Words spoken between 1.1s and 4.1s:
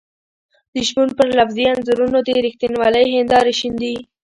پر لفظي انځورونو د رښتینولۍ هېندارې شيندي.